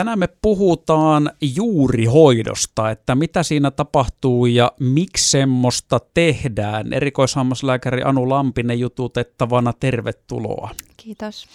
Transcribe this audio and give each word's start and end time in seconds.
Tänään 0.00 0.18
me 0.18 0.28
puhutaan 0.42 1.30
juurihoidosta, 1.56 2.90
että 2.90 3.14
mitä 3.14 3.42
siinä 3.42 3.70
tapahtuu 3.70 4.46
ja 4.46 4.72
miksi 4.80 5.30
semmoista 5.30 6.00
tehdään. 6.14 6.92
Erikoishammaslääkäri 6.92 8.02
Anu 8.04 8.28
Lampinen 8.28 8.80
jututettavana, 8.80 9.72
tervetuloa. 9.72 10.70
Kiitos. 10.96 11.46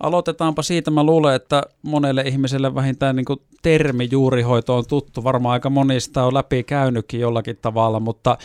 Aloitetaanpa 0.00 0.62
siitä. 0.62 0.90
Mä 0.90 1.04
luulen, 1.04 1.34
että 1.34 1.62
monelle 1.82 2.22
ihmiselle 2.22 2.74
vähintään 2.74 3.16
niin 3.16 3.24
kuin 3.24 3.40
termi 3.62 4.08
juurihoito 4.10 4.76
on 4.76 4.86
tuttu. 4.86 5.24
Varmaan 5.24 5.52
aika 5.52 5.70
monista 5.70 6.24
on 6.24 6.34
läpi 6.34 6.62
käynytkin 6.62 7.20
jollakin 7.20 7.56
tavalla, 7.56 8.00
mutta 8.00 8.38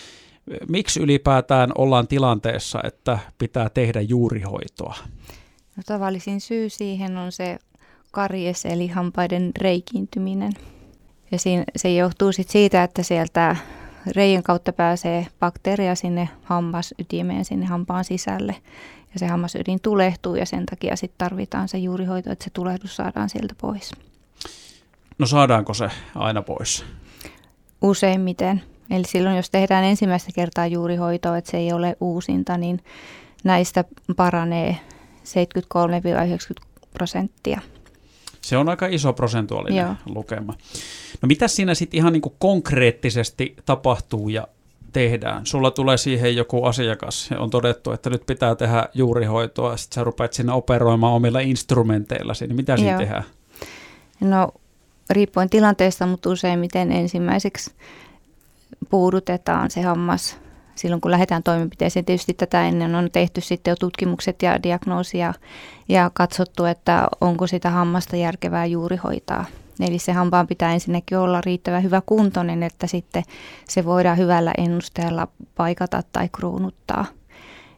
miksi 0.69 0.99
ylipäätään 0.99 1.71
ollaan 1.77 2.07
tilanteessa, 2.07 2.79
että 2.83 3.19
pitää 3.37 3.69
tehdä 3.69 4.01
juurihoitoa? 4.01 4.95
No, 5.77 5.83
tavallisin 5.85 6.41
syy 6.41 6.69
siihen 6.69 7.17
on 7.17 7.31
se 7.31 7.59
karies 8.13 8.65
eli 8.65 8.87
hampaiden 8.87 9.51
reikiintyminen. 9.61 10.51
Ja 11.31 11.39
siinä, 11.39 11.63
se 11.75 11.93
johtuu 11.93 12.31
sit 12.31 12.49
siitä, 12.49 12.83
että 12.83 13.03
sieltä 13.03 13.55
reijän 14.15 14.43
kautta 14.43 14.73
pääsee 14.73 15.27
bakteeria 15.39 15.95
sinne 15.95 16.29
hammasytimeen, 16.43 17.45
sinne 17.45 17.65
hampaan 17.65 18.03
sisälle. 18.03 18.55
Ja 19.13 19.19
se 19.19 19.27
hammasydin 19.27 19.81
tulehtuu 19.81 20.35
ja 20.35 20.45
sen 20.45 20.65
takia 20.65 20.95
sitten 20.95 21.17
tarvitaan 21.17 21.67
se 21.67 21.77
juurihoito, 21.77 22.31
että 22.31 22.43
se 22.43 22.49
tulehdus 22.49 22.95
saadaan 22.95 23.29
sieltä 23.29 23.55
pois. 23.61 23.91
No 25.17 25.25
saadaanko 25.25 25.73
se 25.73 25.89
aina 26.15 26.41
pois? 26.41 26.85
Useimmiten. 27.81 28.63
Eli 28.89 29.03
silloin, 29.07 29.35
jos 29.35 29.49
tehdään 29.49 29.83
ensimmäistä 29.83 30.31
kertaa 30.35 30.67
juurihoitoa, 30.67 31.37
että 31.37 31.51
se 31.51 31.57
ei 31.57 31.73
ole 31.73 31.97
uusinta, 31.99 32.57
niin 32.57 32.79
näistä 33.43 33.83
paranee 34.15 34.77
73-90 36.59 36.65
prosenttia. 36.93 37.61
Se 38.43 38.57
on 38.57 38.69
aika 38.69 38.87
iso 38.87 39.13
prosentuaalinen 39.13 39.85
Joo. 39.85 39.95
lukema. 40.05 40.53
No 41.21 41.27
mitä 41.27 41.47
siinä 41.47 41.75
sitten 41.75 41.97
ihan 41.97 42.13
niinku 42.13 42.35
konkreettisesti 42.39 43.55
tapahtuu 43.65 44.29
ja 44.29 44.47
tehdään? 44.93 45.45
Sulla 45.45 45.71
tulee 45.71 45.97
siihen 45.97 46.35
joku 46.35 46.65
asiakas 46.65 47.31
ja 47.31 47.39
on 47.39 47.49
todettu, 47.49 47.91
että 47.91 48.09
nyt 48.09 48.25
pitää 48.25 48.55
tehdä 48.55 48.89
juurihoitoa 48.93 49.71
ja 49.71 49.77
sitten 49.77 49.95
sä 49.95 50.03
rupeat 50.03 50.33
sinne 50.33 50.53
operoimaan 50.53 51.13
omilla 51.13 51.39
instrumenteilla. 51.39 52.33
Niin 52.39 52.55
mitä 52.55 52.77
siinä 52.77 52.97
tehdään? 52.97 53.23
No 54.19 54.51
riippuen 55.09 55.49
tilanteesta, 55.49 56.05
mutta 56.05 56.29
useimmiten 56.29 56.91
ensimmäiseksi 56.91 57.71
puudutetaan 58.89 59.71
se 59.71 59.81
hammas 59.81 60.37
silloin, 60.75 61.01
kun 61.01 61.11
lähdetään 61.11 61.43
toimenpiteeseen. 61.43 62.05
Tietysti 62.05 62.33
tätä 62.33 62.67
ennen 62.67 62.95
on 62.95 63.11
tehty 63.11 63.41
sitten 63.41 63.71
jo 63.71 63.75
tutkimukset 63.75 64.41
ja 64.41 64.63
diagnoosia 64.63 65.33
ja 65.89 66.11
katsottu, 66.13 66.65
että 66.65 67.07
onko 67.21 67.47
sitä 67.47 67.69
hammasta 67.69 68.15
järkevää 68.15 68.65
juuri 68.65 68.97
hoitaa. 68.97 69.45
Eli 69.79 69.99
se 69.99 70.11
hampaan 70.11 70.47
pitää 70.47 70.73
ensinnäkin 70.73 71.17
olla 71.17 71.41
riittävän 71.41 71.83
hyvä 71.83 72.01
kuntoinen, 72.05 72.63
että 72.63 72.87
sitten 72.87 73.23
se 73.69 73.85
voidaan 73.85 74.17
hyvällä 74.17 74.53
ennusteella 74.57 75.27
paikata 75.55 76.03
tai 76.11 76.29
kruunuttaa. 76.29 77.05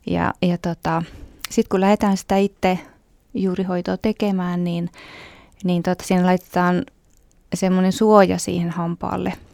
Ja, 0.05 0.33
ja 0.41 0.57
tota, 0.57 1.03
sitten 1.49 1.69
kun 1.69 1.81
lähdetään 1.81 2.17
sitä 2.17 2.37
itse 2.37 2.79
juurihoitoa 3.33 3.97
tekemään, 3.97 4.63
niin, 4.63 4.89
niin 5.63 5.83
tota, 5.83 6.03
siinä 6.03 6.25
laitetaan 6.25 6.85
semmoinen 7.53 7.91
suoja 7.91 8.37
siihen 8.37 8.69
hampaalle– 8.69 9.33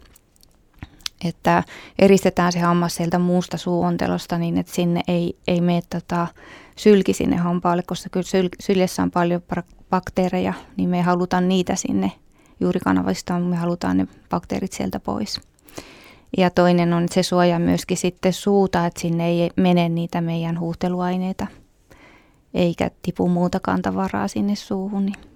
että 1.25 1.64
eristetään 2.00 2.52
se 2.52 2.59
hammas 2.59 2.95
sieltä 2.95 3.19
muusta 3.19 3.58
suuontelosta 3.58 4.38
niin, 4.38 4.58
että 4.58 4.73
sinne 4.73 5.02
ei, 5.08 5.38
ei 5.47 5.61
mene 5.61 5.81
tota 5.89 6.27
sylki 6.75 7.14
sinne 7.14 7.36
hampaalle, 7.36 7.83
koska 7.83 8.09
kyllä 8.09 8.23
syl, 8.23 8.50
syljessä 8.59 9.03
on 9.03 9.11
paljon 9.11 9.42
bakteereja, 9.89 10.53
niin 10.77 10.89
me 10.89 11.02
halutaan 11.02 11.47
niitä 11.47 11.75
sinne 11.75 12.11
juurikanavista, 12.59 13.39
me 13.39 13.55
halutaan 13.55 13.97
ne 13.97 14.08
bakteerit 14.30 14.73
sieltä 14.73 14.99
pois. 14.99 15.42
Ja 16.38 16.49
toinen 16.49 16.94
on, 16.94 17.03
että 17.03 17.14
se 17.14 17.23
suojaa 17.23 17.59
myöskin 17.59 17.97
sitten 17.97 18.33
suuta, 18.33 18.86
että 18.86 19.02
sinne 19.02 19.27
ei 19.27 19.49
mene 19.55 19.89
niitä 19.89 20.21
meidän 20.21 20.59
huuhteluaineita, 20.59 21.48
eikä 22.53 22.92
tipu 23.02 23.30
muutakaan 23.30 23.82
tavaraa 23.82 24.27
sinne 24.27 24.55
suuhun. 24.55 25.05
Niin 25.05 25.30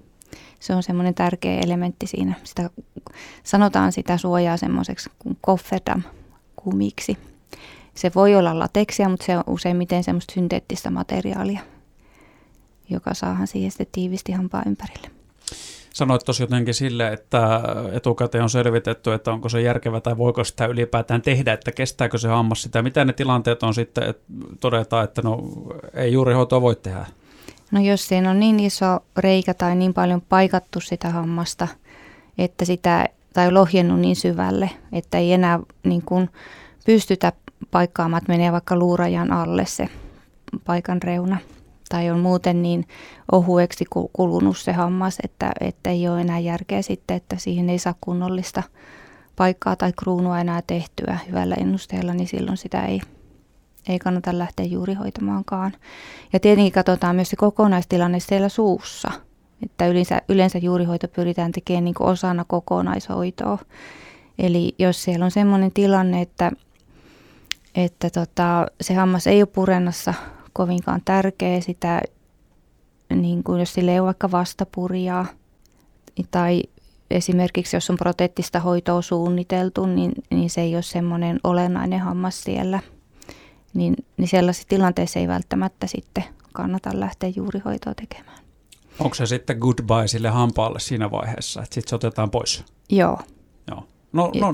se 0.65 0.75
on 0.75 0.83
semmoinen 0.83 1.13
tärkeä 1.13 1.59
elementti 1.59 2.07
siinä. 2.07 2.35
Sitä, 2.43 2.69
sanotaan 3.43 3.91
sitä 3.91 4.17
suojaa 4.17 4.57
semmoiseksi 4.57 5.09
kuin 5.19 5.37
kofferdam 5.41 6.03
kumiksi. 6.55 7.17
Se 7.93 8.11
voi 8.15 8.35
olla 8.35 8.59
lateksia, 8.59 9.09
mutta 9.09 9.25
se 9.25 9.37
on 9.37 9.43
useimmiten 9.47 10.03
semmoista 10.03 10.33
synteettistä 10.33 10.89
materiaalia, 10.89 11.59
joka 12.89 13.13
saahan 13.13 13.47
siihen 13.47 13.71
sitten 13.71 13.87
tiivisti 13.91 14.31
hampaa 14.31 14.63
ympärille. 14.65 15.09
Sanoit 15.93 16.25
tosi 16.25 16.43
jotenkin 16.43 16.73
sille, 16.73 17.13
että 17.13 17.61
etukäteen 17.93 18.43
on 18.43 18.49
selvitetty, 18.49 19.13
että 19.13 19.31
onko 19.31 19.49
se 19.49 19.61
järkevä 19.61 20.01
tai 20.01 20.17
voiko 20.17 20.43
sitä 20.43 20.65
ylipäätään 20.65 21.21
tehdä, 21.21 21.53
että 21.53 21.71
kestääkö 21.71 22.17
se 22.17 22.27
hammas 22.27 22.61
sitä. 22.61 22.81
Mitä 22.81 23.05
ne 23.05 23.13
tilanteet 23.13 23.63
on 23.63 23.73
sitten, 23.73 24.09
että 24.09 24.23
todetaan, 24.59 25.03
että 25.03 25.21
no 25.21 25.43
ei 25.93 26.13
juuri 26.13 26.33
hoitoa 26.33 26.61
voi 26.61 26.75
tehdä? 26.75 27.05
No 27.71 27.81
jos 27.81 28.07
siinä 28.07 28.29
on 28.29 28.39
niin 28.39 28.59
iso 28.59 28.99
reikä 29.17 29.53
tai 29.53 29.75
niin 29.75 29.93
paljon 29.93 30.21
paikattu 30.21 30.81
sitä 30.81 31.09
hammasta, 31.09 31.67
että 32.37 32.65
sitä, 32.65 33.09
tai 33.33 33.51
lohjennut 33.51 33.99
niin 33.99 34.15
syvälle, 34.15 34.69
että 34.91 35.17
ei 35.17 35.33
enää 35.33 35.59
niin 35.83 36.01
kuin 36.01 36.29
pystytä 36.85 37.31
paikkaamaan, 37.71 38.17
että 38.17 38.33
menee 38.33 38.51
vaikka 38.51 38.75
luurajan 38.75 39.31
alle 39.31 39.65
se 39.65 39.89
paikan 40.65 41.01
reuna. 41.01 41.37
Tai 41.89 42.09
on 42.09 42.19
muuten 42.19 42.61
niin 42.61 42.87
ohueksi 43.31 43.85
kulunut 44.13 44.57
se 44.57 44.71
hammas, 44.73 45.17
että, 45.23 45.51
että 45.59 45.89
ei 45.89 46.07
ole 46.09 46.21
enää 46.21 46.39
järkeä 46.39 46.81
sitten, 46.81 47.17
että 47.17 47.35
siihen 47.39 47.69
ei 47.69 47.79
saa 47.79 47.95
kunnollista 48.01 48.63
paikkaa 49.35 49.75
tai 49.75 49.93
kruunua 49.93 50.39
enää 50.39 50.61
tehtyä 50.67 51.19
hyvällä 51.27 51.55
ennusteella, 51.55 52.13
niin 52.13 52.27
silloin 52.27 52.57
sitä 52.57 52.85
ei, 52.85 53.01
ei 53.89 53.99
kannata 53.99 54.37
lähteä 54.37 54.65
juuri 54.65 54.93
hoitamaankaan. 54.93 55.73
Ja 56.33 56.39
tietenkin 56.39 56.73
katsotaan 56.73 57.15
myös 57.15 57.29
se 57.29 57.35
kokonaistilanne 57.35 58.19
siellä 58.19 58.49
suussa, 58.49 59.11
että 59.63 59.87
yleensä, 59.87 60.21
yleensä 60.29 60.57
juurihoito 60.57 61.07
pyritään 61.07 61.51
tekemään 61.51 61.85
niin 61.85 61.95
osana 61.99 62.45
kokonaishoitoa. 62.47 63.57
Eli 64.39 64.75
jos 64.79 65.03
siellä 65.03 65.25
on 65.25 65.31
sellainen 65.31 65.71
tilanne, 65.71 66.21
että, 66.21 66.51
että 67.75 68.09
tota, 68.09 68.65
se 68.81 68.93
hammas 68.93 69.27
ei 69.27 69.41
ole 69.41 69.45
purennassa 69.53 70.13
kovinkaan 70.53 71.01
tärkeä, 71.05 71.61
sitä, 71.61 72.01
niin 73.15 73.43
kuin 73.43 73.59
jos 73.59 73.73
sille 73.73 73.91
ei 73.91 73.99
ole 73.99 74.05
vaikka 74.05 74.31
vastapurjaa, 74.31 75.25
tai 76.31 76.63
esimerkiksi 77.11 77.75
jos 77.75 77.89
on 77.89 77.97
proteettista 77.97 78.59
hoitoa 78.59 79.01
suunniteltu, 79.01 79.85
niin, 79.85 80.11
niin 80.29 80.49
se 80.49 80.61
ei 80.61 80.75
ole 80.75 80.81
semmoinen 80.81 81.39
olennainen 81.43 81.99
hammas 81.99 82.43
siellä– 82.43 82.79
niin, 83.75 83.95
niin 84.17 84.27
sellaisessa 84.27 84.67
tilanteessa 84.67 85.19
ei 85.19 85.27
välttämättä 85.27 85.87
sitten 85.87 86.23
kannata 86.53 86.89
lähteä 86.93 87.29
juurihoitoa 87.35 87.93
tekemään. 87.93 88.37
Onko 88.99 89.15
se 89.15 89.25
sitten 89.25 89.57
goodbye 89.57 90.07
sille 90.07 90.29
hampaalle 90.29 90.79
siinä 90.79 91.11
vaiheessa, 91.11 91.63
että 91.63 91.75
sitten 91.75 91.89
se 91.89 91.95
otetaan 91.95 92.31
pois? 92.31 92.63
Joo. 92.89 93.19
Joo. 93.71 93.83
No, 94.13 94.31
no. 94.41 94.51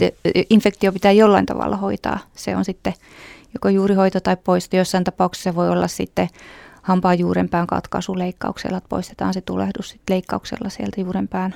Infektio 0.50 0.92
pitää 0.92 1.12
jollain 1.12 1.46
tavalla 1.46 1.78
hoitaa. 1.78 2.20
Se 2.36 2.56
on 2.56 2.66
sitten 2.66 2.94
joko 3.54 3.70
juurihoito 3.70 4.20
tai 4.20 4.38
poisto. 4.38 4.76
Jossain 4.76 5.04
tapauksessa 5.04 5.56
voi 5.56 5.70
olla 5.70 5.88
sitten 5.88 6.30
hampaan 6.81 7.20
juurenpään 7.20 7.68
katkaisu 7.68 8.18
leikkauksella, 8.18 8.78
että 8.78 8.90
poistetaan 8.90 9.34
se 9.34 9.42
tulehdus 9.42 9.90
sitten 9.90 10.14
leikkauksella 10.14 10.70
sieltä 10.70 11.02
juurenpään 11.02 11.56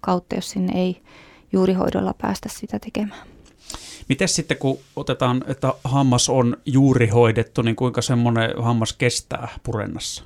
kautta, 0.00 0.34
jos 0.34 0.50
sinne 0.50 0.80
ei 0.80 1.02
juurihoidolla 1.52 2.14
päästä 2.22 2.48
sitä 2.48 2.78
tekemään. 2.78 3.26
Miten 4.08 4.28
sitten, 4.28 4.56
kun 4.56 4.78
otetaan, 4.96 5.44
että 5.46 5.74
hammas 5.84 6.28
on 6.28 6.56
juuri 6.66 7.08
hoidettu, 7.08 7.62
niin 7.62 7.76
kuinka 7.76 8.02
semmoinen 8.02 8.50
hammas 8.58 8.92
kestää 8.92 9.48
purennassa? 9.62 10.24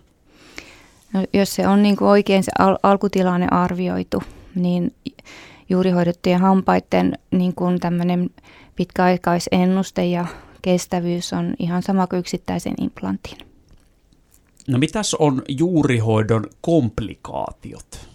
No, 1.12 1.26
jos 1.32 1.54
se 1.54 1.68
on 1.68 1.82
niin 1.82 1.96
kuin 1.96 2.08
oikein 2.08 2.44
se 2.44 2.52
al- 2.58 2.78
alkutilanne 2.82 3.48
arvioitu, 3.50 4.22
niin 4.54 4.94
juuri 5.68 5.90
hoidettujen 5.90 6.40
hampaiden 6.40 7.18
niin 7.30 7.54
kuin 7.54 7.80
tämmöinen 7.80 8.30
pitkäaikaisennuste 8.76 10.06
ja 10.06 10.26
kestävyys 10.62 11.32
on 11.32 11.54
ihan 11.58 11.82
sama 11.82 12.06
kuin 12.06 12.20
yksittäisen 12.20 12.74
implantin. 12.80 13.38
No 14.68 14.78
mitäs 14.78 15.14
on 15.14 15.42
juurihoidon 15.48 16.46
komplikaatiot? 16.60 18.08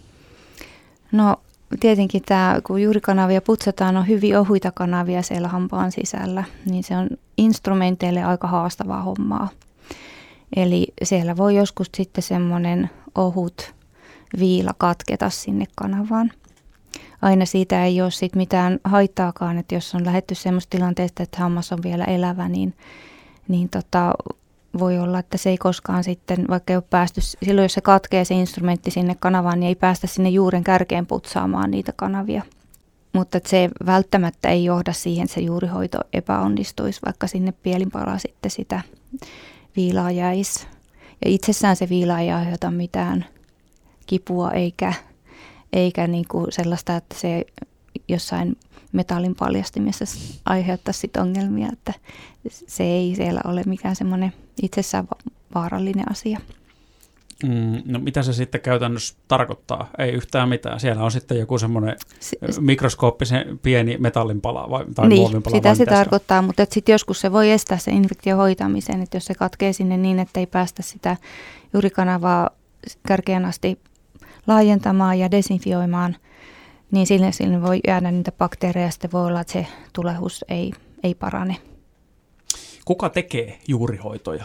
No 1.12 1.36
tietenkin 1.80 2.22
tämä, 2.26 2.60
kun 2.66 2.82
juurikanavia 2.82 3.40
putsataan, 3.40 3.96
on 3.96 4.08
hyvin 4.08 4.38
ohuita 4.38 4.72
kanavia 4.72 5.22
siellä 5.22 5.48
hampaan 5.48 5.92
sisällä, 5.92 6.44
niin 6.66 6.84
se 6.84 6.96
on 6.96 7.08
instrumenteille 7.38 8.24
aika 8.24 8.48
haastavaa 8.48 9.02
hommaa. 9.02 9.48
Eli 10.56 10.86
siellä 11.02 11.36
voi 11.36 11.56
joskus 11.56 11.90
sitten 11.96 12.22
semmoinen 12.22 12.90
ohut 13.14 13.74
viila 14.38 14.74
katketa 14.78 15.30
sinne 15.30 15.64
kanavaan. 15.76 16.32
Aina 17.22 17.46
siitä 17.46 17.84
ei 17.84 18.02
ole 18.02 18.10
sit 18.10 18.36
mitään 18.36 18.80
haittaakaan, 18.84 19.58
että 19.58 19.74
jos 19.74 19.94
on 19.94 20.06
lähetty 20.06 20.34
semmoista 20.34 20.70
tilanteesta, 20.70 21.22
että 21.22 21.38
hammas 21.38 21.72
on 21.72 21.78
vielä 21.82 22.04
elävä, 22.04 22.48
niin, 22.48 22.74
niin 23.48 23.68
tota, 23.68 24.14
voi 24.78 24.98
olla, 24.98 25.18
että 25.18 25.36
se 25.36 25.50
ei 25.50 25.58
koskaan 25.58 26.04
sitten, 26.04 26.44
vaikka 26.48 26.72
ei 26.72 26.76
ole 26.76 26.84
päästy, 26.90 27.20
silloin 27.20 27.64
jos 27.64 27.72
se 27.72 27.80
katkee 27.80 28.24
se 28.24 28.34
instrumentti 28.34 28.90
sinne 28.90 29.16
kanavaan, 29.20 29.60
niin 29.60 29.68
ei 29.68 29.74
päästä 29.74 30.06
sinne 30.06 30.28
juuren 30.28 30.64
kärkeen 30.64 31.06
putsaamaan 31.06 31.70
niitä 31.70 31.92
kanavia. 31.96 32.42
Mutta 33.12 33.40
se 33.46 33.70
välttämättä 33.86 34.48
ei 34.48 34.64
johda 34.64 34.92
siihen, 34.92 35.24
että 35.24 35.34
se 35.34 35.40
juurihoito 35.40 35.98
epäonnistuisi, 36.12 37.00
vaikka 37.04 37.26
sinne 37.26 37.52
pielinpala 37.52 38.18
sitten 38.18 38.50
sitä 38.50 38.80
viilaa 39.76 40.10
jäisi. 40.10 40.66
Ja 41.24 41.30
itsessään 41.30 41.76
se 41.76 41.88
viila 41.88 42.20
ei 42.20 42.32
aiheuta 42.32 42.70
mitään 42.70 43.24
kipua 44.06 44.50
eikä, 44.50 44.92
eikä 45.72 46.06
niin 46.06 46.24
kuin 46.28 46.46
sellaista, 46.52 46.96
että 46.96 47.14
se 47.18 47.44
jossain 48.08 48.56
metallin 48.92 49.34
paljastimessa 49.34 50.04
aiheuttaisi 50.44 51.00
sit 51.00 51.16
ongelmia, 51.16 51.68
että 51.72 51.92
se 52.48 52.84
ei 52.84 53.14
siellä 53.16 53.40
ole 53.44 53.62
mikään 53.66 53.96
semmoinen 53.96 54.32
itsessään 54.62 55.08
vaarallinen 55.54 56.10
asia. 56.10 56.38
Mm, 57.44 57.82
no 57.84 57.98
mitä 57.98 58.22
se 58.22 58.32
sitten 58.32 58.60
käytännössä 58.60 59.14
tarkoittaa? 59.28 59.90
Ei 59.98 60.12
yhtään 60.12 60.48
mitään. 60.48 60.80
Siellä 60.80 61.02
on 61.02 61.10
sitten 61.10 61.38
joku 61.38 61.58
semmoinen 61.58 61.96
si- 62.20 62.38
mikroskooppisen 62.60 63.58
pieni 63.62 63.96
metallinpala 63.98 64.70
vai, 64.70 64.84
tai 64.94 65.08
niin, 65.08 65.42
sitä 65.50 65.74
se 65.74 65.86
tarkoittaa, 65.86 66.42
mutta 66.42 66.66
sitten 66.70 66.92
joskus 66.92 67.20
se 67.20 67.32
voi 67.32 67.50
estää 67.50 67.78
sen 67.78 67.94
infektion 67.94 68.38
hoitamisen, 68.38 69.02
että 69.02 69.16
jos 69.16 69.24
se 69.24 69.34
katkee 69.34 69.72
sinne 69.72 69.96
niin, 69.96 70.18
että 70.18 70.40
ei 70.40 70.46
päästä 70.46 70.82
sitä 70.82 71.16
juurikanavaa 71.72 72.50
kärkeen 73.08 73.44
asti 73.44 73.78
laajentamaan 74.46 75.18
ja 75.18 75.30
desinfioimaan, 75.30 76.16
niin 76.90 77.06
sille, 77.06 77.32
sille 77.32 77.62
voi 77.62 77.80
jäädä 77.86 78.10
niitä 78.10 78.32
bakteereja 78.32 78.86
ja 78.86 78.90
sitten 78.90 79.12
voi 79.12 79.26
olla, 79.26 79.40
että 79.40 79.52
se 79.52 79.66
tulehus 79.92 80.44
ei, 80.48 80.72
ei 81.02 81.14
parane. 81.14 81.56
Kuka 82.84 83.08
tekee 83.08 83.58
juurihoitoja? 83.68 84.44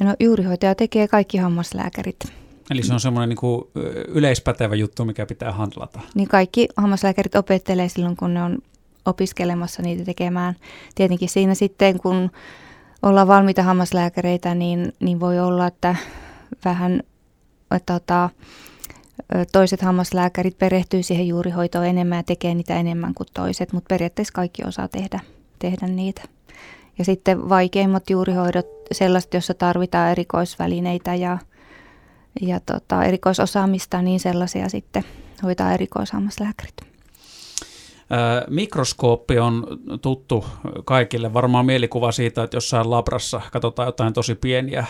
No 0.00 0.14
juurihoitaja 0.20 0.74
tekee 0.74 1.08
kaikki 1.08 1.38
hammaslääkärit. 1.38 2.16
Eli 2.70 2.82
se 2.82 2.92
on 2.92 3.00
semmoinen 3.00 3.28
niin 3.28 3.36
kuin 3.36 3.64
yleispätevä 4.08 4.74
juttu, 4.74 5.04
mikä 5.04 5.26
pitää 5.26 5.52
handlata. 5.52 6.00
Niin 6.14 6.28
kaikki 6.28 6.68
hammaslääkärit 6.76 7.34
opettelee 7.34 7.88
silloin, 7.88 8.16
kun 8.16 8.34
ne 8.34 8.42
on 8.42 8.58
opiskelemassa 9.06 9.82
niitä 9.82 10.04
tekemään. 10.04 10.54
Tietenkin 10.94 11.28
siinä 11.28 11.54
sitten, 11.54 12.00
kun 12.00 12.30
ollaan 13.02 13.28
valmiita 13.28 13.62
hammaslääkäreitä, 13.62 14.54
niin, 14.54 14.92
niin 15.00 15.20
voi 15.20 15.40
olla, 15.40 15.66
että 15.66 15.96
vähän 16.64 17.02
että, 17.76 17.92
tota, 17.92 18.30
toiset 19.52 19.82
hammaslääkärit 19.82 20.58
perehtyy 20.58 21.02
siihen 21.02 21.28
juurihoitoon 21.28 21.86
enemmän 21.86 22.16
ja 22.16 22.22
tekee 22.22 22.54
niitä 22.54 22.74
enemmän 22.74 23.14
kuin 23.14 23.26
toiset, 23.34 23.72
mutta 23.72 23.88
periaatteessa 23.88 24.34
kaikki 24.34 24.62
osaa 24.66 24.88
tehdä, 24.88 25.20
tehdä 25.58 25.86
niitä. 25.86 26.22
Ja 26.98 27.04
sitten 27.04 27.48
vaikeimmat 27.48 28.10
juurihoidot, 28.10 28.66
sellaiset, 28.92 29.34
joissa 29.34 29.54
tarvitaan 29.54 30.10
erikoisvälineitä 30.10 31.14
ja, 31.14 31.38
ja 32.40 32.60
tota, 32.60 33.04
erikoisosaamista, 33.04 34.02
niin 34.02 34.20
sellaisia 34.20 34.68
sitten 34.68 35.04
hoitaa 35.42 35.72
erikoishammaslääkärit. 35.72 36.89
Mikroskooppi 38.48 39.38
on 39.38 39.66
tuttu 40.02 40.44
kaikille. 40.84 41.32
Varmaan 41.34 41.66
mielikuva 41.66 42.12
siitä, 42.12 42.42
että 42.42 42.56
jossain 42.56 42.90
labrassa 42.90 43.40
katsotaan 43.52 43.88
jotain 43.88 44.12
tosi 44.12 44.34
pieniä 44.34 44.86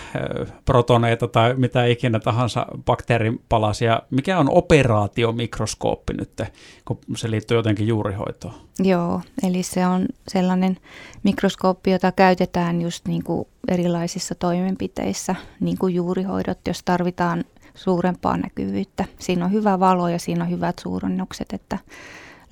protoneita 0.64 1.28
tai 1.28 1.54
mitä 1.54 1.84
ikinä 1.84 2.20
tahansa 2.20 2.66
bakteeripalasia. 2.84 4.02
Mikä 4.10 4.38
on 4.38 4.50
operaatiomikroskooppi 4.50 6.12
nyt, 6.12 6.42
kun 6.84 6.98
se 7.16 7.30
liittyy 7.30 7.56
jotenkin 7.56 7.86
juurihoitoon? 7.86 8.54
Joo, 8.78 9.20
eli 9.42 9.62
se 9.62 9.86
on 9.86 10.06
sellainen 10.28 10.76
mikroskooppi, 11.22 11.90
jota 11.90 12.12
käytetään 12.12 12.82
just 12.82 13.08
niin 13.08 13.24
kuin 13.24 13.48
erilaisissa 13.68 14.34
toimenpiteissä, 14.34 15.34
niin 15.60 15.78
kuin 15.78 15.94
juurihoidot, 15.94 16.58
jos 16.68 16.82
tarvitaan 16.84 17.44
suurempaa 17.74 18.36
näkyvyyttä. 18.36 19.04
Siinä 19.18 19.44
on 19.44 19.52
hyvä 19.52 19.80
valo 19.80 20.08
ja 20.08 20.18
siinä 20.18 20.44
on 20.44 20.50
hyvät 20.50 20.78
suurennukset, 20.78 21.52
että 21.52 21.78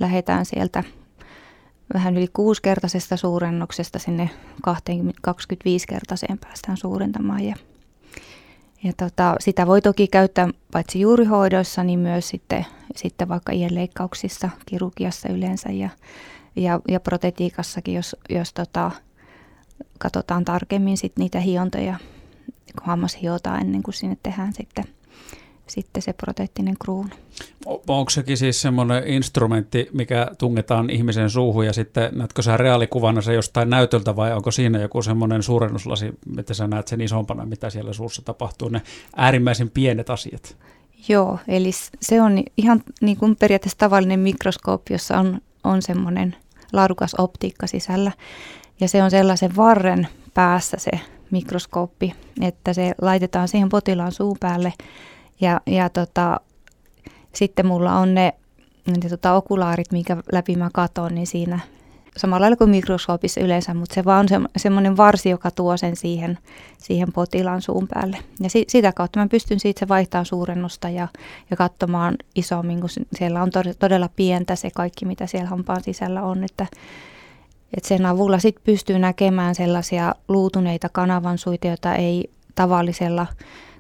lähdetään 0.01 0.47
sieltä 0.47 0.85
vähän 1.95 2.17
yli 2.17 2.29
kuusikertaisesta 2.33 3.17
suurennuksesta 3.17 3.99
sinne 3.99 4.31
25-kertaiseen 4.69 6.39
päästään 6.39 6.77
suurentamaan. 6.77 7.45
Ja, 7.45 7.57
ja 8.85 8.93
tota, 8.97 9.37
sitä 9.41 9.67
voi 9.67 9.83
toki 9.83 10.09
käyttää 10.09 10.49
paitsi 10.73 11.01
juurihoidoissa, 11.01 11.85
niin 11.85 11.99
myös 11.99 12.29
sitten, 12.29 12.67
sitten 12.97 13.29
vaikka 13.29 13.53
ienleikkauksissa, 13.53 14.51
kirurgiassa 14.67 15.29
yleensä 15.29 15.73
ja, 15.73 15.89
ja, 16.57 16.81
ja 16.89 17.01
protetiikassakin, 17.01 17.95
jos, 17.95 18.17
jos 18.31 18.53
tota, 18.53 18.91
katsotaan 19.99 20.45
tarkemmin 20.45 20.97
sit 20.97 21.13
niitä 21.19 21.41
hiontoja, 21.41 21.97
kun 22.79 22.87
hammas 22.87 23.19
hiotaan 23.23 23.61
ennen 23.61 23.83
kuin 23.83 23.95
sinne 23.95 24.17
tehdään 24.23 24.53
sitten– 24.53 24.85
sitten 25.69 26.03
se 26.03 26.13
proteettinen 26.13 26.75
kruunu. 26.83 27.11
Onko 27.67 28.11
sekin 28.11 28.37
siis 28.37 28.63
semmoinen 28.63 29.07
instrumentti, 29.07 29.89
mikä 29.93 30.27
tungetaan 30.39 30.91
ihmisen 30.91 31.31
suuhun 31.31 31.67
ja 31.67 31.73
sitten 31.73 32.11
näetkö 32.13 32.43
sä 32.43 32.57
reaalikuvana 32.57 33.21
se 33.21 33.35
jostain 33.35 33.71
näytöltä 33.71 34.17
vai 34.17 34.33
onko 34.33 34.51
siinä 34.51 34.79
joku 34.79 35.03
semmoinen 35.03 35.43
suurennuslasi, 35.43 36.13
että 36.39 36.55
sä 36.55 36.67
näet 36.67 36.89
sen 36.89 37.01
isompana, 37.01 37.47
mitä 37.47 37.71
siellä 37.71 37.93
suussa 37.93 38.23
tapahtuu, 38.23 38.69
ne 38.69 38.83
äärimmäisen 39.17 39.71
pienet 39.71 40.11
asiat? 40.11 40.57
Joo, 41.09 41.39
eli 41.49 41.71
se 42.01 42.23
on 42.23 42.43
ihan 42.57 42.83
niin 43.01 43.17
kuin 43.17 43.37
periaatteessa 43.37 43.79
tavallinen 43.79 44.21
mikroskooppi, 44.21 44.95
jossa 44.95 45.19
on, 45.19 45.41
on 45.65 45.83
semmoinen 45.83 46.37
laadukas 46.73 47.15
optiikka 47.19 47.67
sisällä 47.67 48.13
ja 48.81 48.89
se 48.89 49.03
on 49.03 49.11
sellaisen 49.11 49.57
varren 49.57 50.09
päässä 50.35 50.77
se 50.81 50.91
mikroskooppi, 51.31 52.15
että 52.41 52.73
se 52.73 52.95
laitetaan 53.01 53.49
siihen 53.49 53.69
potilaan 53.69 54.13
suun 54.13 54.37
päälle 54.41 54.73
ja, 55.41 55.61
ja 55.67 55.89
tota, 55.89 56.41
sitten 57.35 57.67
mulla 57.67 57.99
on 57.99 58.15
ne, 58.15 58.35
ne 58.87 59.09
tota, 59.09 59.35
okulaarit, 59.35 59.93
minkä 59.93 60.17
läpi 60.33 60.57
mä 60.57 60.71
katon, 60.73 61.15
niin 61.15 61.27
siinä 61.27 61.61
samalla 62.19 62.43
lailla 62.43 62.57
kuin 62.57 62.71
mikroskoopissa 62.71 63.41
yleensä, 63.41 63.75
mutta 63.75 63.95
se 63.95 64.05
vaan 64.05 64.21
on 64.21 64.29
se, 64.29 64.41
semmoinen 64.57 64.97
varsi, 64.97 65.31
joka 65.31 65.51
tuo 65.51 65.77
sen 65.77 65.97
siihen, 65.97 66.39
siihen 66.79 67.13
potilaan 67.13 67.63
suun 67.63 67.89
päälle. 67.95 68.19
Ja 68.41 68.51
si, 68.51 68.65
sitä 68.69 68.93
kautta 68.93 69.21
mä 69.21 69.29
pystyn 69.29 69.61
siitä 69.61 69.81
se 69.81 69.89
vaihtaa 69.89 70.25
suurennusta 70.25 70.89
ja, 70.89 71.09
ja 71.51 71.57
katsomaan 71.57 72.15
isommin, 72.35 72.81
kun 72.81 72.91
siellä 73.19 73.43
on 73.43 73.51
todella 73.79 74.09
pientä 74.17 74.57
se 74.57 74.71
kaikki, 74.75 75.05
mitä 75.05 75.27
siellä 75.27 75.49
hampaan 75.49 75.83
sisällä 75.83 76.23
on, 76.23 76.45
että, 76.45 76.67
että 77.77 77.89
sen 77.89 78.07
avulla 78.07 78.39
sitten 78.39 78.65
pystyy 78.65 78.99
näkemään 78.99 79.55
sellaisia 79.55 80.15
luutuneita 80.29 80.89
kanavansuita, 80.89 81.67
joita 81.67 81.95
ei 81.95 82.31
tavallisella 82.55 83.27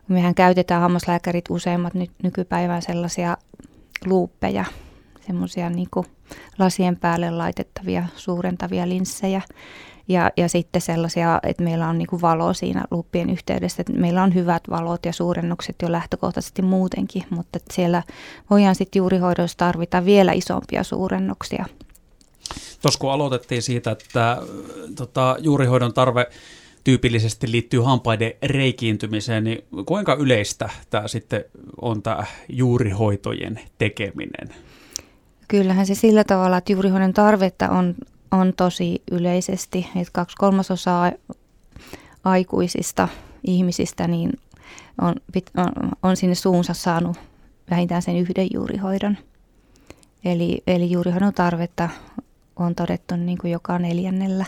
Mehän 0.08 0.34
käytetään 0.34 0.80
hammaslääkärit 0.80 1.44
useimmat 1.50 1.94
nyt 1.94 2.10
nykypäivän 2.22 2.82
sellaisia 2.82 3.36
luuppeja, 4.06 4.64
semmoisia 5.26 5.70
niin 5.70 5.88
lasien 6.58 6.96
päälle 6.96 7.30
laitettavia 7.30 8.04
suurentavia 8.16 8.88
linssejä. 8.88 9.42
Ja, 10.08 10.30
ja 10.36 10.48
sitten 10.48 10.82
sellaisia, 10.82 11.40
että 11.42 11.62
meillä 11.62 11.88
on 11.88 11.98
niin 11.98 12.22
valo 12.22 12.54
siinä 12.54 12.84
luuppien 12.90 13.30
yhteydessä, 13.30 13.80
että 13.80 13.92
meillä 13.92 14.22
on 14.22 14.34
hyvät 14.34 14.62
valot 14.70 15.06
ja 15.06 15.12
suurennukset 15.12 15.76
jo 15.82 15.92
lähtökohtaisesti 15.92 16.62
muutenkin, 16.62 17.22
mutta 17.30 17.58
siellä 17.70 18.02
voidaan 18.50 18.74
sitten 18.74 19.00
juurihoidossa 19.00 19.58
tarvita 19.58 20.04
vielä 20.04 20.32
isompia 20.32 20.82
suurennuksia. 20.82 21.64
Tuossa 22.82 23.00
kun 23.00 23.12
aloitettiin 23.12 23.62
siitä, 23.62 23.90
että 23.90 24.38
tota, 24.96 25.36
juurihoidon 25.38 25.94
tarve 25.94 26.26
tyypillisesti 26.88 27.50
liittyy 27.52 27.80
hampaiden 27.80 28.32
reikiintymiseen, 28.42 29.44
niin 29.44 29.64
kuinka 29.86 30.14
yleistä 30.14 30.68
tämä 30.90 31.08
sitten 31.08 31.44
on 31.82 32.02
tämä 32.02 32.24
juurihoitojen 32.48 33.60
tekeminen? 33.78 34.54
Kyllähän 35.48 35.86
se 35.86 35.94
sillä 35.94 36.24
tavalla, 36.24 36.56
että 36.56 36.72
juurihoidon 36.72 37.12
tarvetta 37.12 37.68
on, 37.70 37.94
on 38.30 38.52
tosi 38.56 39.02
yleisesti, 39.10 39.78
että 39.96 40.12
kaksi 40.12 40.36
kolmasosaa 40.36 41.12
aikuisista 42.24 43.08
ihmisistä 43.44 44.08
niin 44.08 44.32
on, 45.00 45.14
on, 45.56 45.90
on 46.02 46.16
sinne 46.16 46.34
suunsa 46.34 46.74
saanut 46.74 47.16
vähintään 47.70 48.02
sen 48.02 48.16
yhden 48.16 48.48
juurihoidon. 48.54 49.18
Eli, 50.24 50.62
eli 50.66 50.90
juurihoidon 50.90 51.34
tarvetta 51.34 51.88
on 52.56 52.74
todettu 52.74 53.16
niin 53.16 53.38
kuin 53.38 53.50
joka 53.50 53.78
neljännellä 53.78 54.46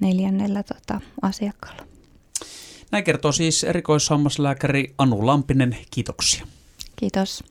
neljännellä 0.00 0.62
tota, 0.62 1.00
asiakkaalla. 1.22 1.86
Näin 2.90 3.04
kertoo 3.04 3.32
siis 3.32 3.64
erikoishammaslääkäri 3.64 4.94
Anu 4.98 5.26
Lampinen. 5.26 5.76
Kiitoksia. 5.90 6.46
Kiitos. 6.96 7.44